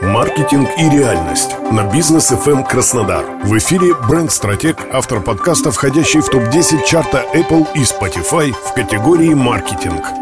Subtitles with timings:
[0.00, 3.24] Маркетинг и реальность на бизнес FM Краснодар.
[3.44, 10.21] В эфире бренд-стратег, автор подкаста, входящий в топ-10 чарта Apple и Spotify в категории маркетинг.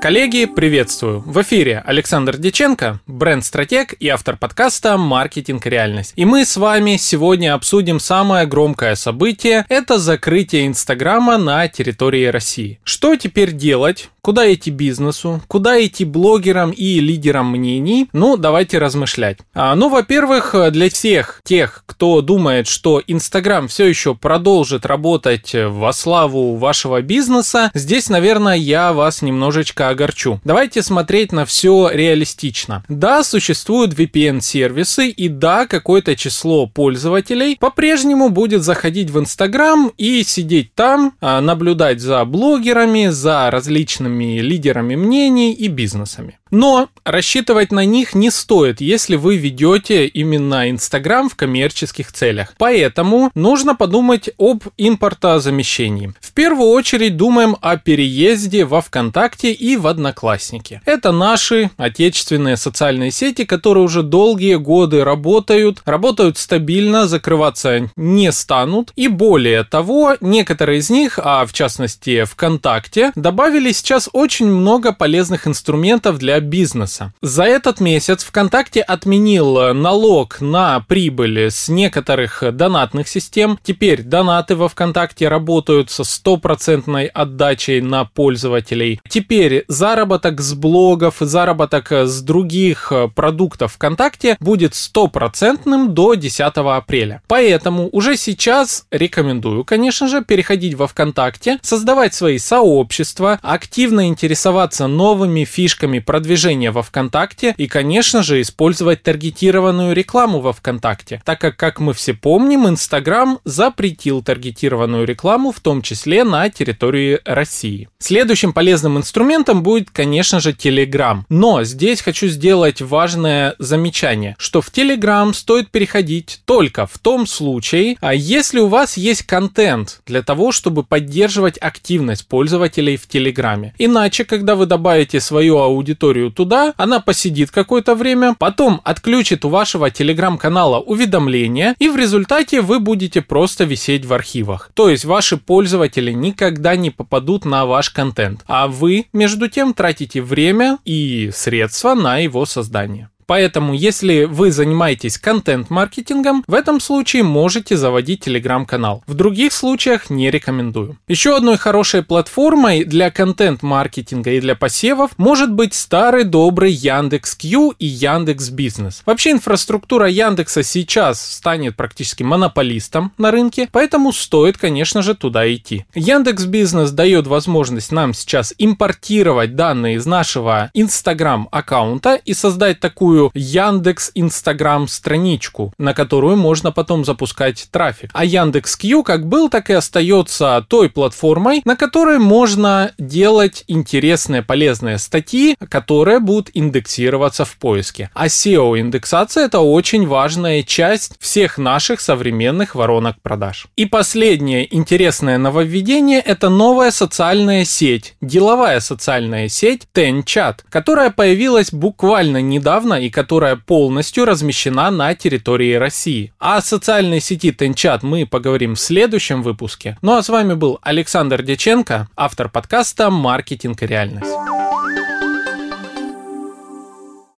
[0.00, 1.22] Коллеги, приветствую!
[1.26, 6.14] В эфире Александр Деченко, бренд-стратег и автор подкаста «Маркетинг реальность».
[6.16, 12.80] И мы с вами сегодня обсудим самое громкое событие– это закрытие Инстаграма на территории России.
[12.82, 14.08] Что теперь делать?
[14.22, 15.40] Куда идти бизнесу?
[15.48, 18.08] Куда идти блогерам и лидерам мнений?
[18.12, 19.38] Ну, давайте размышлять.
[19.54, 25.92] А, ну, во-первых, для всех тех, кто думает, что Инстаграм все еще продолжит работать во
[25.92, 30.40] славу вашего бизнеса, здесь, наверное, я вас немножечко огорчу.
[30.44, 32.84] Давайте смотреть на все реалистично.
[32.88, 40.74] Да, существуют VPN-сервисы, и да, какое-то число пользователей по-прежнему будет заходить в Инстаграм и сидеть
[40.74, 46.39] там, а, наблюдать за блогерами, за различными лидерами мнений и бизнесами.
[46.50, 52.54] Но рассчитывать на них не стоит, если вы ведете именно Инстаграм в коммерческих целях.
[52.58, 56.12] Поэтому нужно подумать об импортозамещении.
[56.20, 60.80] В первую очередь думаем о переезде во ВКонтакте и в Одноклассники.
[60.84, 68.92] Это наши отечественные социальные сети, которые уже долгие годы работают, работают стабильно, закрываться не станут.
[68.96, 75.46] И более того, некоторые из них, а в частности ВКонтакте, добавили сейчас очень много полезных
[75.46, 77.12] инструментов для бизнеса.
[77.22, 83.58] За этот месяц ВКонтакте отменил налог на прибыль с некоторых донатных систем.
[83.62, 89.00] Теперь донаты во ВКонтакте работают со стопроцентной отдачей на пользователей.
[89.08, 97.22] Теперь заработок с блогов, заработок с других продуктов ВКонтакте будет стопроцентным до 10 апреля.
[97.26, 105.44] Поэтому уже сейчас рекомендую, конечно же, переходить во ВКонтакте, создавать свои сообщества, активно интересоваться новыми
[105.44, 111.56] фишками продвижения продвижения во ВКонтакте и, конечно же, использовать таргетированную рекламу во ВКонтакте, так как,
[111.56, 117.88] как мы все помним, Инстаграм запретил таргетированную рекламу, в том числе на территории России.
[117.98, 121.22] Следующим полезным инструментом будет, конечно же, Telegram.
[121.28, 127.96] Но здесь хочу сделать важное замечание, что в Telegram стоит переходить только в том случае,
[128.00, 133.74] а если у вас есть контент для того, чтобы поддерживать активность пользователей в Телеграме.
[133.78, 139.48] Иначе, когда вы добавите свою аудиторию историю туда, она посидит какое-то время, потом отключит у
[139.48, 144.70] вашего телеграм-канала уведомления, и в результате вы будете просто висеть в архивах.
[144.74, 150.20] То есть ваши пользователи никогда не попадут на ваш контент, а вы, между тем, тратите
[150.22, 153.08] время и средства на его создание.
[153.30, 159.04] Поэтому, если вы занимаетесь контент-маркетингом, в этом случае можете заводить телеграм-канал.
[159.06, 160.96] В других случаях не рекомендую.
[161.06, 167.86] Еще одной хорошей платформой для контент-маркетинга и для посевов может быть старый добрый Яндекс.Кью и
[167.86, 169.04] Яндекс Бизнес.
[169.06, 175.84] Вообще инфраструктура Яндекса сейчас станет практически монополистом на рынке, поэтому стоит, конечно же, туда идти.
[175.94, 183.19] Яндекс Бизнес дает возможность нам сейчас импортировать данные из нашего Инстаграм аккаунта и создать такую
[183.20, 188.10] такую Яндекс Инстаграм страничку, на которую можно потом запускать трафик.
[188.12, 194.42] А Яндекс Кью как был, так и остается той платформой, на которой можно делать интересные,
[194.42, 198.10] полезные статьи, которые будут индексироваться в поиске.
[198.14, 203.66] А SEO-индексация это очень важная часть всех наших современных воронок продаж.
[203.76, 212.40] И последнее интересное нововведение это новая социальная сеть, деловая социальная сеть TenChat, которая появилась буквально
[212.40, 216.32] недавно и которая полностью размещена на территории России.
[216.38, 219.98] О социальной сети Тенчат мы поговорим в следующем выпуске.
[220.02, 224.59] Ну а с вами был Александр Деченко, автор подкаста «Маркетинг и реальность».